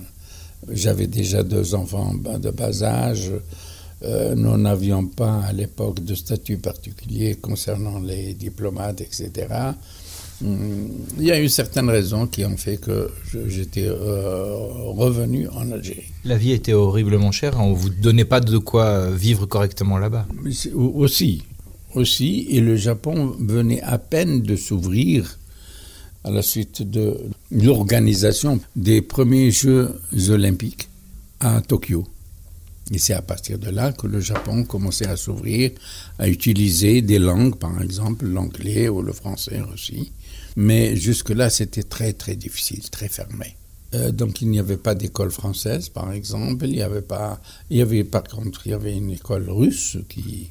j'avais 0.70 1.08
déjà 1.08 1.44
deux 1.44 1.76
enfants 1.76 2.14
de 2.14 2.50
bas 2.52 2.84
âge. 2.84 3.32
Euh, 4.04 4.34
nous 4.36 4.58
n'avions 4.58 5.06
pas 5.06 5.42
à 5.42 5.54
l'époque 5.54 6.04
de 6.04 6.16
statut 6.16 6.58
particulier 6.58 7.36
concernant 7.36 8.00
les 8.00 8.34
diplomates, 8.34 9.02
etc. 9.02 9.32
Hum, 10.44 10.90
il 11.20 11.26
y 11.26 11.32
a 11.32 11.40
eu 11.40 11.50
certaines 11.50 11.90
raisons 11.90 12.26
qui 12.26 12.44
ont 12.46 12.58
fait 12.58 12.78
que 12.78 13.12
j'étais 13.48 13.86
euh, 13.86 14.56
revenu 14.88 15.48
en 15.50 15.72
Algérie. 15.72 16.10
La 16.26 16.36
vie 16.36 16.52
était 16.52 16.74
horriblement 16.74 17.32
chère, 17.32 17.60
on 17.60 17.72
ne 17.72 17.76
vous 17.76 17.90
donnait 17.90 18.26
pas 18.26 18.40
de 18.40 18.58
quoi 18.58 19.12
vivre 19.12 19.46
correctement 19.46 20.00
là-bas. 20.00 20.26
Aussi, 20.74 21.44
aussi, 21.94 22.48
et 22.50 22.60
le 22.60 22.76
Japon 22.76 23.36
venait 23.40 23.82
à 23.82 24.00
peine 24.00 24.42
de 24.42 24.56
s'ouvrir 24.56 25.38
à 26.24 26.32
la 26.32 26.42
suite 26.42 26.82
de 26.82 27.18
l'organisation 27.52 28.60
des 28.76 29.02
premiers 29.02 29.52
Jeux 29.52 30.00
olympiques 30.30 30.90
à 31.40 31.62
Tokyo. 31.62 32.06
Et 32.94 33.00
c'est 33.00 33.14
à 33.14 33.22
partir 33.22 33.58
de 33.58 33.70
là 33.70 33.94
que 33.94 34.06
le 34.06 34.20
Japon 34.20 34.64
commençait 34.64 35.08
à 35.08 35.16
s'ouvrir, 35.16 35.72
à 36.20 36.28
utiliser 36.28 37.02
des 37.02 37.20
langues, 37.20 37.56
par 37.56 37.82
exemple 37.82 38.26
l'anglais 38.26 38.90
ou 38.90 39.02
le 39.02 39.14
français 39.14 39.62
aussi. 39.74 40.12
Mais 40.58 40.96
jusque-là, 40.98 41.50
c'était 41.50 41.84
très 41.84 42.14
très 42.14 42.36
difficile, 42.36 42.90
très 42.90 43.08
fermé. 43.08 43.56
Euh, 43.94 44.12
donc 44.12 44.42
il 44.42 44.50
n'y 44.50 44.60
avait 44.60 44.78
pas 44.78 44.96
d'école 44.96 45.32
française, 45.32 45.90
par 45.90 46.12
exemple. 46.12 46.66
Il 46.68 46.76
y 46.76 46.82
avait 46.82 47.02
pas. 47.02 47.42
Il 47.70 47.78
y 47.78 47.82
avait 47.82 48.04
par 48.04 48.24
contre, 48.24 48.68
il 48.68 48.72
y 48.72 48.74
avait 48.74 48.96
une 48.96 49.12
école 49.12 49.50
russe 49.50 49.98
qui 50.10 50.50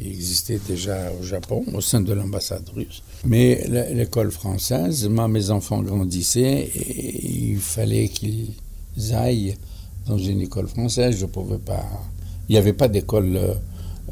qui 0.00 0.08
existait 0.08 0.60
déjà 0.66 1.12
au 1.20 1.22
Japon, 1.22 1.64
au 1.74 1.80
sein 1.80 2.00
de 2.00 2.12
l'ambassade 2.12 2.68
russe. 2.74 3.02
Mais 3.24 3.66
l'école 3.92 4.30
française, 4.30 5.08
moi, 5.08 5.28
mes 5.28 5.50
enfants 5.50 5.82
grandissaient 5.82 6.70
et 6.74 7.50
il 7.50 7.58
fallait 7.58 8.08
qu'ils 8.08 8.54
aillent 9.12 9.56
dans 10.06 10.18
une 10.18 10.40
école 10.40 10.68
française. 10.68 11.18
Je 11.18 11.26
pouvais 11.26 11.58
pas. 11.58 11.84
Il 12.48 12.52
n'y 12.52 12.58
avait 12.58 12.72
pas 12.72 12.88
d'école 12.88 13.38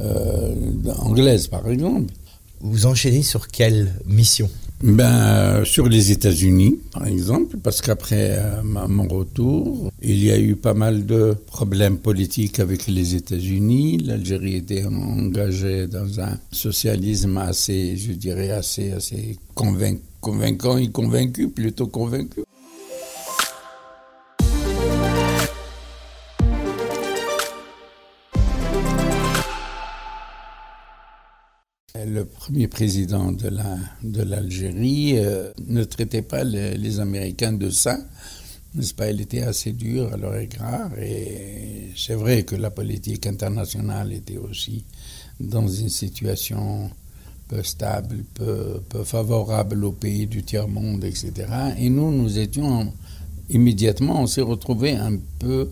euh, 0.00 0.54
anglaise, 0.99 1.49
par 1.49 1.68
exemple. 1.68 2.12
Vous 2.61 2.87
enchaînez 2.87 3.23
sur 3.23 3.49
quelle 3.49 3.92
mission? 4.04 4.50
Ben, 4.83 5.65
Sur 5.65 5.89
les 5.89 6.13
États-Unis, 6.13 6.79
par 6.93 7.07
exemple, 7.07 7.57
parce 7.59 7.81
qu'après 7.81 8.39
euh, 8.39 8.63
mon 8.63 9.09
retour, 9.09 9.91
il 10.03 10.23
y 10.25 10.31
a 10.31 10.39
eu 10.39 10.57
pas 10.57 10.75
mal 10.75 11.07
de 11.07 11.37
problèmes 11.47 11.99
politiques 11.99 12.61
avec 12.61 12.87
les 12.87 13.15
États-Unis. 13.15 13.99
L'Algérie 13.99 14.57
était 14.57 14.85
engagée 14.85 15.87
dans 15.87 16.21
un 16.21 16.39
socialisme 16.53 17.37
assez, 17.39 17.97
je 17.97 18.13
dirais, 18.13 18.51
assez, 18.51 18.93
assez 18.93 19.37
convaincant 19.55 20.77
et 20.79 20.89
convaincu, 20.91 21.49
plutôt 21.49 21.87
convaincu. 21.87 22.41
Le 32.19 32.25
premier 32.25 32.67
président 32.67 33.31
de 33.31 34.23
l'Algérie 34.25 35.19
euh, 35.19 35.53
ne 35.69 35.85
traitait 35.85 36.23
pas 36.23 36.43
les, 36.43 36.99
Américains 36.99 37.53
de 37.53 37.71
saints, 37.71 38.03
n'est-ce 38.75 38.93
pas? 38.93 39.09
Il 39.09 39.21
était 39.21 39.43
assez 39.43 39.71
dur 39.71 40.13
à 40.13 40.17
leur 40.17 40.35
égard 40.35 40.91
et 40.99 41.93
c'est 41.97 42.15
vrai 42.17 42.43
que 42.43 42.57
la 42.57 42.71
politique 42.71 43.25
internationale 43.29 44.13
était 44.13 44.37
aussi 44.37 44.83
dans 45.39 45.69
une 45.69 45.91
situation 45.91 46.91
peu 47.47 47.63
stable, 47.63 48.25
peu, 48.35 48.81
peu 48.89 49.05
favorable 49.05 49.85
aux 49.85 49.93
pays 49.93 50.27
du 50.27 50.43
tiers-monde, 50.43 51.05
etc. 51.05 51.33
Et 51.79 51.89
nous, 51.89 52.11
nous 52.11 52.37
étions 52.37 52.93
immédiatement, 53.49 54.23
on 54.23 54.27
s'est 54.27 54.41
retrouvés 54.41 54.97
un 54.97 55.19
peu 55.39 55.69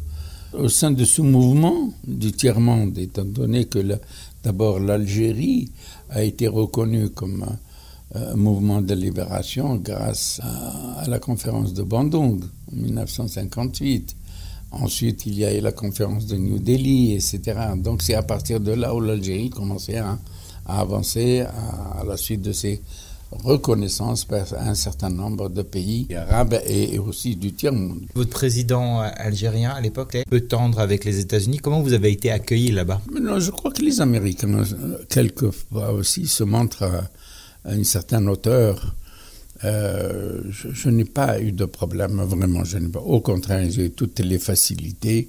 au 0.52 0.68
sein 0.68 0.90
de 0.90 1.04
ce 1.04 1.22
mouvement 1.22 1.92
du 2.06 2.32
tiers-monde, 2.32 2.96
étant 2.98 3.24
donné 3.24 3.66
que 3.66 3.78
d'abord 4.42 4.78
l'Algérie 4.80 5.70
a 6.10 6.22
été 6.22 6.48
reconnu 6.48 7.10
comme 7.10 7.44
un, 7.44 7.56
mouvement 8.36 8.80
de 8.80 8.94
libération 8.94 9.76
grâce 9.76 10.40
à, 10.42 11.04
la 11.08 11.18
conférence 11.18 11.74
de 11.74 11.82
Bandung 11.82 12.42
en 12.72 12.76
1958. 12.76 14.16
Ensuite, 14.70 15.26
il 15.26 15.38
y 15.38 15.44
a 15.44 15.54
eu 15.54 15.60
la 15.60 15.72
conférence 15.72 16.26
de 16.26 16.36
New 16.36 16.58
Delhi, 16.58 17.14
etc. 17.14 17.40
Donc 17.76 18.02
c'est 18.02 18.14
à 18.14 18.22
partir 18.22 18.60
de 18.60 18.72
là 18.72 18.94
où 18.94 19.00
l'Algérie 19.00 19.50
commençait 19.50 19.98
à, 19.98 20.18
avancer 20.66 21.40
à, 21.40 22.04
la 22.06 22.16
suite 22.16 22.42
de 22.42 22.52
ces 22.52 22.80
reconnaissance 23.32 24.24
par 24.24 24.46
un 24.54 24.74
certain 24.74 25.10
nombre 25.10 25.48
de 25.48 25.62
pays 25.62 26.06
arabes 26.14 26.60
et 26.66 26.98
aussi 26.98 27.36
du 27.36 27.52
tiers-monde. 27.52 28.00
Votre 28.14 28.30
président 28.30 29.00
algérien 29.00 29.70
à 29.70 29.80
l'époque 29.80 30.16
peu 30.28 30.40
tendre 30.40 30.78
avec 30.80 31.04
les 31.04 31.18
États-Unis. 31.18 31.58
Comment 31.58 31.80
vous 31.80 31.92
avez 31.92 32.12
été 32.12 32.30
accueilli 32.30 32.70
là-bas? 32.70 33.00
Non, 33.20 33.40
je 33.40 33.50
crois 33.50 33.72
que 33.72 33.82
les 33.82 34.00
Américains, 34.00 34.62
quelquefois 35.08 35.92
aussi, 35.92 36.26
se 36.26 36.44
montrent 36.44 36.84
à, 37.64 37.74
une 37.74 37.84
certaine 37.84 38.28
hauteur. 38.28 38.94
Euh, 39.64 40.42
je, 40.50 40.88
n'ai 40.90 41.04
pas 41.04 41.40
eu 41.40 41.50
de 41.50 41.64
problème, 41.64 42.20
vraiment. 42.22 42.62
Je 42.64 42.78
pas, 42.78 43.00
au 43.00 43.20
contraire, 43.20 43.66
j'ai 43.70 43.90
toutes 43.90 44.20
les 44.20 44.38
facilités, 44.38 45.28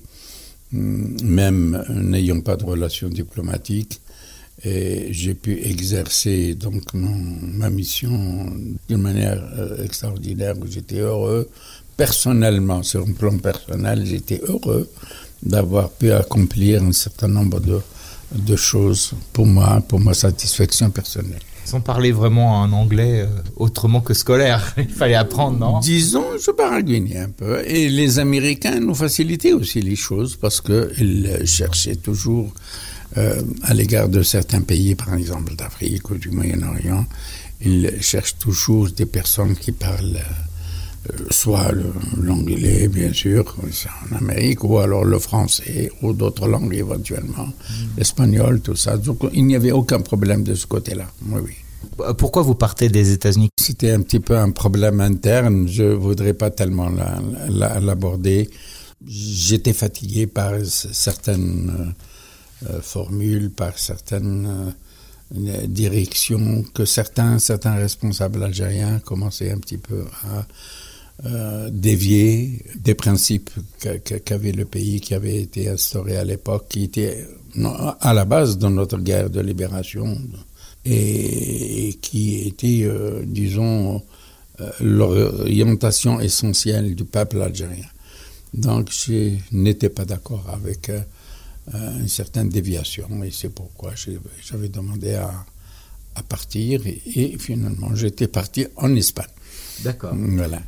hum, 0.74 1.16
même 1.24 1.84
n'ayant 1.90 2.42
pas 2.42 2.58
de 2.58 2.66
relations 2.66 3.10
diplomatiques. 3.10 4.02
Et 4.64 5.10
j'ai 5.12 5.36
pu 5.36 5.60
exercer 5.64 6.56
donc 6.56 6.94
ma 6.94 7.70
mission 7.70 8.52
d'une 8.90 9.02
manière 9.02 9.44
euh, 9.58 9.84
extraordinaire. 9.84 10.56
J'étais 10.68 11.00
heureux 11.00 11.48
personnellement, 11.98 12.84
sur 12.84 13.02
un 13.02 13.12
plan 13.12 13.38
personnel, 13.38 14.06
j'étais 14.06 14.40
heureux 14.48 14.88
d'avoir 15.44 15.90
pu 15.90 16.12
accomplir 16.12 16.84
un 16.84 16.92
certain 16.92 17.28
nombre 17.28 17.60
de, 17.60 17.80
de 18.34 18.56
choses 18.56 19.12
pour 19.34 19.48
moi, 19.48 19.82
pour 19.88 20.00
ma 20.00 20.14
satisfaction 20.14 20.92
personnelle. 20.92 21.42
Sans 21.66 21.82
parler 21.82 22.14
vraiment 22.14 22.64
un 22.64 22.72
anglais 22.72 23.22
euh, 23.22 23.28
autrement 23.58 24.00
que 24.00 24.14
scolaire, 24.14 24.74
il 24.78 24.88
fallait 24.88 25.16
apprendre, 25.16 25.58
non? 25.60 25.80
Disons, 25.80 26.24
je 26.44 26.52
baragouinais 26.52 27.18
un 27.18 27.30
peu. 27.30 27.62
Et 27.66 27.90
les 27.90 28.20
Américains 28.20 28.80
nous 28.80 28.96
facilitaient 28.96 29.52
aussi 29.52 29.82
les 29.82 29.98
choses 29.98 30.38
parce 30.38 30.62
qu'ils 30.62 31.42
cherchaient 31.46 31.98
toujours, 31.98 32.54
euh, 33.18 33.42
à 33.64 33.74
l'égard 33.74 34.10
de 34.10 34.22
certains 34.22 34.62
pays, 34.62 34.96
par 34.96 35.14
exemple 35.14 35.56
d'Afrique 35.56 36.10
ou 36.10 36.16
du 36.18 36.30
Moyen-Orient, 36.30 37.06
ils 37.62 37.92
cherchent 38.02 38.38
toujours 38.38 38.90
des 38.90 39.06
personnes 39.06 39.56
qui 39.56 39.72
parlent 39.72 40.20
euh, 41.10 41.14
soit 41.32 41.72
l'anglais, 42.22 42.88
bien 42.90 43.14
sûr, 43.14 43.56
en 44.12 44.16
Amérique, 44.18 44.64
ou 44.64 44.78
alors 44.80 45.06
le 45.06 45.20
français, 45.20 45.90
ou 46.02 46.14
d'autres 46.14 46.48
langues 46.48 46.76
éventuellement, 46.76 47.48
mm. 47.48 47.98
l'espagnol, 47.98 48.62
tout 48.62 48.76
ça. 48.76 48.98
Donc 48.98 49.20
il 49.34 49.46
n'y 49.46 49.56
avait 49.56 49.72
aucun 49.72 50.02
problème 50.02 50.44
de 50.44 50.54
ce 50.54 50.68
côté-là. 50.68 51.08
Oui, 51.28 51.42
oui. 51.44 51.54
Euh, 52.02 52.14
pourquoi 52.14 52.42
vous 52.42 52.56
partez 52.56 52.90
des 52.90 53.12
États-Unis? 53.12 53.50
C'était 53.60 53.92
un 53.92 54.02
petit 54.02 54.20
peu 54.20 54.38
un 54.38 54.52
problème 54.52 55.00
interne. 55.02 55.68
Je 55.68 55.84
voudrais 55.84 56.34
pas 56.34 56.50
tellement 56.50 56.90
l'aborder. 57.50 58.50
J'étais 59.06 59.74
fatigué 59.74 60.28
par 60.28 60.54
certaines 60.66 61.94
formules, 62.82 63.50
par 63.52 63.78
certaines 63.78 64.74
directions 65.32 66.64
que 66.74 66.86
certains, 66.86 67.40
certains 67.40 67.76
responsables 67.76 68.44
algériens 68.44 69.00
commençaient 69.00 69.52
un 69.52 69.58
petit 69.58 69.78
peu 69.78 70.06
à 70.24 70.46
euh, 71.26 71.70
dévier 71.72 72.62
des 72.76 72.94
principes 72.94 73.50
qu'avait 74.24 74.52
le 74.52 74.66
pays, 74.66 75.02
qui 75.02 75.16
avait 75.16 75.42
été 75.42 75.68
instauré 75.68 76.16
à 76.16 76.24
l'époque, 76.24 76.68
qui 76.70 76.84
était 76.84 77.26
à 78.02 78.14
la 78.14 78.24
base 78.24 78.60
de 78.60 78.68
notre 78.68 79.00
guerre 79.00 79.32
de 79.32 79.42
libération 79.42 80.16
et, 80.86 81.98
qui 82.04 82.48
était, 82.48 82.84
euh, 82.84 83.24
disons, 83.26 84.04
euh, 84.62 84.70
l'orientation 84.80 86.20
essentielle 86.20 86.94
du 86.94 87.04
peuple 87.04 87.42
algérien. 87.42 87.88
Donc 88.54 88.90
je 88.92 89.32
n'étais 89.52 89.90
pas 89.90 90.06
d'accord 90.06 90.46
avec 90.54 90.92
une 91.74 92.08
certaine 92.08 92.50
déviation 92.50 93.24
et 93.24 93.32
c'est 93.32 93.50
pourquoi 93.50 93.94
j'avais 94.42 94.70
demandé 94.70 95.16
à, 95.16 95.46
à 96.16 96.24
partir 96.24 96.88
et, 96.88 97.02
et 97.16 97.38
finalement 97.38 97.94
j'étais 97.96 98.28
parti 98.28 98.68
en 98.78 98.96
Espagne. 98.96 99.28
D'accord. 99.84 100.14
Voilà. 100.16 100.62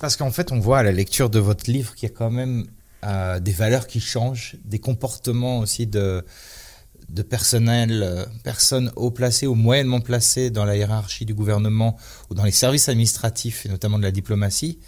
Parce 0.00 0.16
qu'en 0.16 0.32
fait, 0.32 0.50
on 0.50 0.58
voit 0.58 0.80
à 0.80 0.82
la 0.82 0.90
lecture 0.90 1.30
de 1.30 1.38
votre 1.38 1.70
livre 1.70 1.94
qu'il 1.94 2.08
y 2.08 2.12
a 2.12 2.14
quand 2.14 2.30
même 2.30 2.66
euh, 3.04 3.38
des 3.38 3.52
valeurs 3.52 3.86
qui 3.86 4.00
changent, 4.00 4.56
des 4.64 4.80
comportements 4.80 5.60
aussi 5.60 5.86
de, 5.86 6.24
de 7.08 7.22
personnel, 7.22 8.02
euh, 8.02 8.24
personnes 8.42 8.90
haut 8.96 9.12
placées 9.12 9.46
ou 9.46 9.54
moyennement 9.54 10.00
placées 10.00 10.50
dans 10.50 10.64
la 10.64 10.76
hiérarchie 10.76 11.24
du 11.24 11.34
gouvernement 11.34 11.96
ou 12.30 12.34
dans 12.34 12.44
les 12.44 12.50
services 12.50 12.88
administratifs 12.88 13.64
et 13.64 13.68
notamment 13.68 13.98
de 13.98 14.02
la 14.02 14.10
diplomatie, 14.10 14.80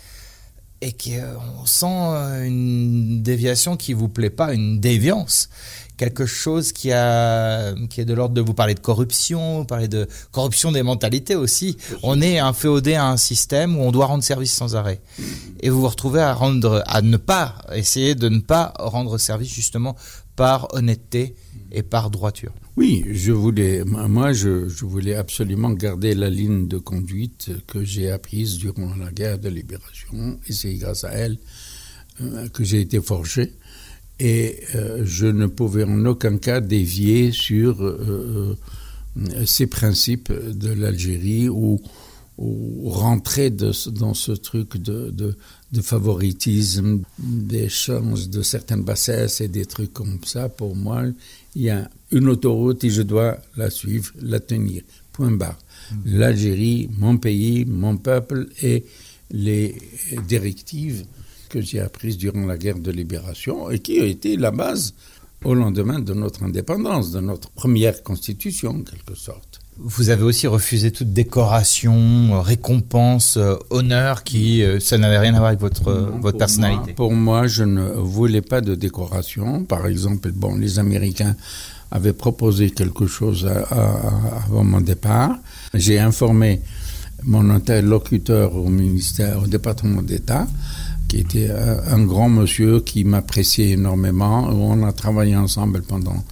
et 0.84 0.92
qu'on 0.92 1.64
sent 1.64 2.46
une 2.46 3.22
déviation 3.22 3.76
qui 3.76 3.94
vous 3.94 4.08
plaît 4.08 4.30
pas, 4.30 4.52
une 4.52 4.80
déviance 4.80 5.48
quelque 5.96 6.26
chose 6.26 6.72
qui 6.72 6.92
a 6.92 7.72
qui 7.88 8.00
est 8.00 8.04
de 8.04 8.14
l'ordre 8.14 8.34
de 8.34 8.40
vous 8.40 8.52
parler 8.52 8.74
de 8.74 8.80
corruption, 8.80 9.64
parler 9.64 9.88
de 9.88 10.08
corruption 10.32 10.72
des 10.72 10.82
mentalités 10.82 11.36
aussi. 11.36 11.76
On 12.02 12.20
est 12.20 12.38
un 12.38 12.52
féodé 12.52 12.94
à 12.94 13.06
un 13.06 13.16
système 13.16 13.76
où 13.76 13.82
on 13.82 13.92
doit 13.92 14.06
rendre 14.06 14.24
service 14.24 14.52
sans 14.52 14.76
arrêt. 14.76 15.00
Et 15.60 15.70
vous 15.70 15.80
vous 15.80 15.88
retrouvez 15.88 16.20
à 16.20 16.34
rendre 16.34 16.82
à 16.86 17.00
ne 17.00 17.16
pas 17.16 17.54
essayer 17.72 18.14
de 18.14 18.28
ne 18.28 18.40
pas 18.40 18.74
rendre 18.78 19.18
service 19.18 19.52
justement 19.52 19.94
par 20.36 20.74
honnêteté 20.74 21.36
et 21.70 21.82
par 21.82 22.10
droiture. 22.10 22.52
Oui, 22.76 23.04
je 23.08 23.30
voulais 23.30 23.84
moi 23.84 24.32
je, 24.32 24.66
voulais 24.84 25.14
absolument 25.14 25.70
garder 25.70 26.12
la 26.12 26.28
ligne 26.28 26.66
de 26.66 26.78
conduite 26.78 27.52
que 27.68 27.84
j'ai 27.84 28.10
apprise 28.10 28.58
durant 28.58 28.96
la 28.96 29.12
guerre 29.12 29.38
de 29.38 29.48
libération 29.48 30.40
et 30.48 30.52
c'est 30.52 30.74
grâce 30.74 31.04
à 31.04 31.12
elle 31.12 31.38
euh, 32.20 32.48
que 32.48 32.64
j'ai 32.64 32.80
été 32.80 33.00
forgé 33.00 33.52
et 34.18 34.58
euh, 34.74 35.02
je 35.04 35.26
ne 35.26 35.46
pouvais 35.46 35.84
en 35.84 36.04
aucun 36.04 36.36
cas 36.38 36.60
dévier 36.60 37.30
sur 37.30 37.80
euh, 37.80 38.56
ces 39.46 39.68
principes 39.68 40.32
de 40.32 40.72
l'Algérie 40.72 41.48
ou, 41.48 41.80
rentrer 42.36 43.50
dans 43.50 44.14
ce 44.14 44.32
truc 44.32 44.76
de, 44.78 45.36
de 45.74 45.82
favoritisme, 45.82 47.02
d'échange 47.18 48.28
de 48.28 48.42
certaines 48.42 48.82
bassesses 48.82 49.40
et 49.40 49.48
des 49.48 49.66
trucs 49.66 49.92
comme 49.92 50.18
ça. 50.24 50.48
Pour 50.48 50.76
moi, 50.76 51.02
il 51.56 51.62
y 51.62 51.70
a 51.70 51.90
une 52.12 52.28
autoroute 52.28 52.84
et 52.84 52.90
je 52.90 53.02
dois 53.02 53.38
la 53.56 53.70
suivre, 53.70 54.12
la 54.22 54.38
tenir. 54.38 54.82
Point 55.12 55.32
barre. 55.32 55.58
Mmh. 55.58 55.96
L'Algérie, 56.18 56.90
mon 56.96 57.16
pays, 57.18 57.64
mon 57.64 57.96
peuple 57.96 58.48
et 58.62 58.84
les 59.30 59.74
directives 60.28 61.04
que 61.48 61.60
j'ai 61.60 61.80
apprise 61.80 62.16
durant 62.18 62.46
la 62.46 62.56
guerre 62.56 62.78
de 62.78 62.92
libération 62.92 63.70
et 63.70 63.80
qui 63.80 64.00
a 64.00 64.04
été 64.04 64.36
la 64.36 64.52
base 64.52 64.94
au 65.44 65.54
lendemain 65.54 65.98
de 65.98 66.14
notre 66.14 66.42
indépendance, 66.44 67.10
de 67.10 67.20
notre 67.20 67.50
première 67.50 68.02
constitution 68.02 68.70
en 68.70 68.82
quelque 68.82 69.14
sorte. 69.16 69.60
Vous 69.78 70.10
avez 70.10 70.22
aussi 70.22 70.46
refusé 70.46 70.92
toute 70.92 71.12
décoration, 71.12 72.40
récompense, 72.40 73.36
euh, 73.36 73.56
honneur 73.70 74.22
qui 74.22 74.62
euh, 74.62 74.78
ça 74.78 74.98
n'avait 74.98 75.18
rien 75.18 75.34
à 75.34 75.38
voir 75.38 75.48
avec 75.48 75.60
votre 75.60 75.92
non, 75.92 76.20
votre 76.20 76.38
personnalité. 76.38 76.86
Moi, 76.86 76.94
pour 76.96 77.12
moi, 77.12 77.46
je 77.48 77.64
ne 77.64 77.82
voulais 77.82 78.40
pas 78.40 78.60
de 78.60 78.74
décoration. 78.76 79.64
Par 79.64 79.86
exemple, 79.86 80.30
bon, 80.30 80.54
les 80.54 80.78
Américains 80.78 81.34
avaient 81.90 82.12
proposé 82.12 82.70
quelque 82.70 83.06
chose 83.06 83.46
à, 83.46 83.62
à, 83.74 84.44
avant 84.46 84.62
mon 84.64 84.80
départ. 84.80 85.36
J'ai 85.74 85.98
informé 85.98 86.60
mon 87.24 87.50
interlocuteur 87.50 88.54
au 88.54 88.68
ministère, 88.68 89.42
au 89.42 89.46
département 89.46 90.02
d'État, 90.02 90.46
qui 91.08 91.18
était 91.18 91.50
un 91.50 92.02
grand 92.04 92.28
monsieur 92.28 92.80
qui 92.80 93.04
m'appréciait 93.04 93.70
énormément. 93.70 94.48
On 94.50 94.82
a 94.86 94.92
travaillé 94.92 95.36
ensemble 95.36 95.82
pendant. 95.82 96.22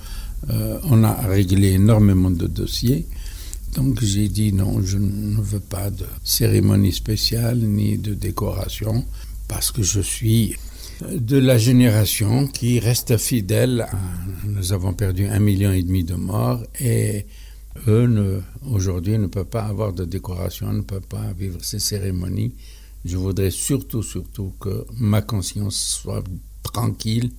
Euh, 0.50 0.78
on 0.84 1.04
a 1.04 1.12
réglé 1.12 1.72
énormément 1.72 2.30
de 2.30 2.46
dossiers. 2.46 3.06
Donc 3.74 4.02
j'ai 4.02 4.28
dit 4.28 4.52
non, 4.52 4.82
je 4.82 4.98
ne 4.98 5.40
veux 5.40 5.60
pas 5.60 5.90
de 5.90 6.06
cérémonie 6.24 6.92
spéciale 6.92 7.58
ni 7.58 7.98
de 7.98 8.14
décoration 8.14 9.04
parce 9.48 9.70
que 9.70 9.82
je 9.82 10.00
suis 10.00 10.56
de 11.10 11.38
la 11.38 11.58
génération 11.58 12.46
qui 12.46 12.78
reste 12.78 13.16
fidèle. 13.16 13.82
À, 13.82 13.98
nous 14.44 14.72
avons 14.72 14.92
perdu 14.92 15.26
un 15.26 15.40
million 15.40 15.72
et 15.72 15.82
demi 15.82 16.04
de 16.04 16.14
morts 16.14 16.62
et 16.80 17.26
eux 17.88 18.42
aujourd'hui 18.70 19.18
ne 19.18 19.26
peuvent 19.26 19.46
pas 19.46 19.62
avoir 19.64 19.92
de 19.92 20.04
décoration, 20.04 20.72
ne 20.72 20.82
peuvent 20.82 21.08
pas 21.08 21.32
vivre 21.32 21.58
ces 21.62 21.78
cérémonies 21.78 22.52
je 23.04 23.16
voudrais 23.16 23.50
surtout, 23.50 24.02
surtout 24.02 24.54
que 24.60 24.86
ma 24.98 25.22
conscience 25.22 25.76
soit 25.76 26.22
tranquille 26.62 27.32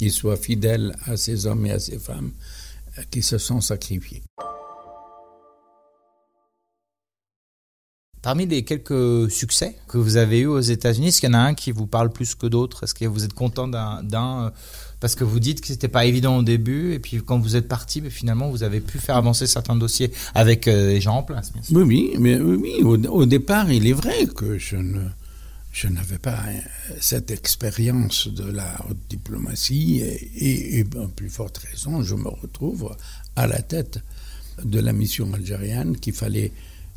et 0.00 0.10
soit 0.10 0.36
fidèle 0.36 0.94
à 1.06 1.16
ces 1.16 1.46
hommes 1.46 1.66
et 1.66 1.72
à 1.72 1.78
ces 1.78 1.98
femmes 1.98 2.32
qui 3.10 3.22
se 3.22 3.38
sont 3.38 3.60
sacrifiés. 3.60 4.22
Parmi 8.26 8.44
les 8.44 8.64
quelques 8.64 9.30
succès 9.30 9.76
que 9.86 9.98
vous 9.98 10.16
avez 10.16 10.40
eus 10.40 10.46
aux 10.48 10.58
États-Unis, 10.58 11.06
est-ce 11.06 11.20
qu'il 11.20 11.28
y 11.28 11.32
en 11.32 11.38
a 11.38 11.42
un 11.42 11.54
qui 11.54 11.70
vous 11.70 11.86
parle 11.86 12.10
plus 12.10 12.34
que 12.34 12.48
d'autres? 12.48 12.82
Est-ce 12.82 12.92
que 12.92 13.04
vous 13.04 13.24
êtes 13.24 13.34
content 13.34 13.68
d'un 13.68 14.52
parce 14.98 15.14
que 15.14 15.22
vous 15.22 15.38
dites 15.38 15.60
que 15.60 15.68
c'était 15.68 15.86
pas 15.86 16.06
évident 16.06 16.38
au 16.38 16.42
début 16.42 16.92
et 16.92 16.98
puis 16.98 17.22
quand 17.24 17.38
vous 17.38 17.54
êtes 17.54 17.68
parti, 17.68 18.00
mais 18.00 18.10
finalement 18.10 18.50
vous 18.50 18.64
avez 18.64 18.80
pu 18.80 18.98
faire 18.98 19.16
avancer 19.16 19.46
certains 19.46 19.76
dossiers 19.76 20.10
avec 20.34 20.66
euh, 20.66 20.88
les 20.88 21.00
gens 21.00 21.18
en 21.18 21.22
place. 21.22 21.52
Oui, 21.70 21.82
oui, 21.82 22.14
mais 22.18 22.36
oui, 22.40 22.82
au, 22.82 23.26
départ, 23.26 23.70
il 23.70 23.86
est 23.86 23.92
vrai 23.92 24.26
que 24.26 24.58
je 24.58 24.74
ne 24.74 25.04
je 25.70 25.86
n'avais 25.86 26.18
pas 26.18 26.40
euh, 26.48 26.94
cette 26.98 27.30
expérience 27.30 28.26
de 28.26 28.50
la 28.50 28.74
haute 28.90 28.98
diplomatie 29.08 30.00
et, 30.00 30.30
et, 30.34 30.78
et 30.80 30.86
en 30.98 31.06
plus 31.06 31.30
forte 31.30 31.58
raison, 31.58 32.02
je 32.02 32.16
me 32.16 32.28
retrouve 32.28 32.96
à 33.36 33.46
la 33.46 33.62
tête 33.62 34.00
de 34.64 34.80
la 34.80 34.92
mission 34.92 35.32
algérienne 35.32 35.96
qu'il 35.96 36.14
fallait 36.14 36.50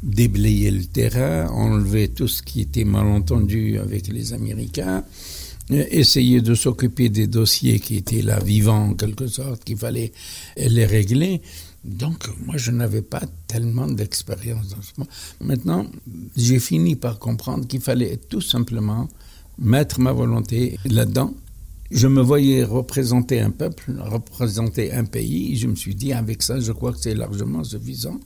déblayer 0.03 0.71
le 0.71 0.85
terrain, 0.85 1.47
enlever 1.49 2.09
tout 2.09 2.27
ce 2.27 2.41
qui 2.41 2.61
était 2.61 2.85
malentendu 2.85 3.77
avec 3.79 4.07
les 4.07 4.33
Américains, 4.33 5.03
essayer 5.69 6.41
de 6.41 6.55
s'occuper 6.55 7.09
des 7.09 7.27
dossiers 7.27 7.79
qui 7.79 7.97
étaient 7.97 8.21
là 8.21 8.39
vivants 8.39 8.89
en 8.89 8.93
quelque 8.93 9.27
sorte, 9.27 9.63
qu'il 9.63 9.77
fallait 9.77 10.11
les 10.57 10.85
régler. 10.85 11.41
Donc, 11.83 12.27
moi, 12.45 12.57
je 12.57 12.71
n'avais 12.71 13.01
pas 13.01 13.21
tellement 13.47 13.87
d'expérience 13.87 14.69
dans 14.69 14.81
ce 14.81 14.91
moment. 14.97 15.09
Maintenant, 15.41 15.85
j'ai 16.35 16.59
fini 16.59 16.95
par 16.95 17.19
comprendre 17.19 17.67
qu'il 17.67 17.81
fallait 17.81 18.17
tout 18.17 18.41
simplement 18.41 19.07
mettre 19.57 19.99
ma 19.99 20.11
volonté 20.11 20.77
là-dedans. 20.85 21.33
Je 21.91 22.07
me 22.07 22.21
voyais 22.21 22.63
représenter 22.63 23.39
un 23.39 23.49
peuple, 23.49 23.95
représenter 23.99 24.91
un 24.91 25.05
pays. 25.05 25.55
Je 25.57 25.67
me 25.67 25.75
suis 25.75 25.95
dit, 25.95 26.13
avec 26.13 26.43
ça, 26.43 26.59
je 26.59 26.71
crois 26.71 26.91
que 26.91 26.99
c'est 26.99 27.15
largement 27.15 27.63
suffisant. 27.63 28.19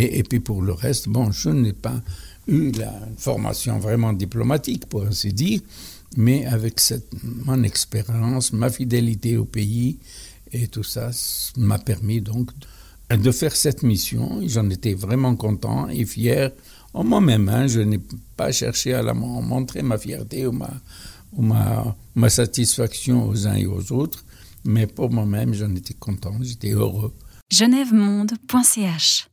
Et, 0.00 0.22
puis 0.22 0.38
pour 0.38 0.62
le 0.62 0.72
reste, 0.72 1.08
bon, 1.08 1.32
je 1.32 1.50
n'ai 1.50 1.72
pas 1.72 2.00
eu 2.46 2.70
la 2.70 2.94
formation 3.16 3.80
vraiment 3.80 4.12
diplomatique, 4.12 4.86
pour 4.86 5.02
ainsi 5.04 5.32
dire, 5.32 5.60
mais 6.16 6.46
avec 6.46 6.78
cette, 6.78 7.08
mon 7.24 7.64
expérience, 7.64 8.52
ma 8.52 8.70
fidélité 8.70 9.36
au 9.36 9.44
pays 9.44 9.98
et 10.52 10.68
tout 10.68 10.84
ça 10.84 11.10
m'a 11.56 11.78
permis 11.78 12.20
donc 12.20 12.50
de 13.10 13.30
faire 13.32 13.54
cette 13.54 13.82
mission. 13.82 14.40
J'en 14.46 14.70
étais 14.70 14.94
vraiment 14.94 15.34
content 15.34 15.88
et 15.88 16.04
fier 16.04 16.52
en 16.94 17.04
moi-même. 17.04 17.48
Hein. 17.48 17.66
Je 17.66 17.80
n'ai 17.80 18.00
pas 18.36 18.52
cherché 18.52 18.94
à 18.94 19.02
la 19.02 19.14
montrer 19.14 19.82
ma 19.82 19.98
fierté 19.98 20.46
ou 20.46 20.52
ma, 20.52 20.70
ou 21.32 21.42
ma, 21.42 21.96
ma 22.14 22.30
satisfaction 22.30 23.28
aux 23.28 23.46
uns 23.46 23.56
et 23.56 23.66
aux 23.66 23.92
autres, 23.92 24.24
mais 24.64 24.86
pour 24.86 25.10
moi-même, 25.10 25.54
j'en 25.54 25.74
étais 25.74 25.94
content, 25.94 26.36
j'étais 26.40 26.70
heureux. 26.70 27.12
genèvemonde.ch 27.50 29.28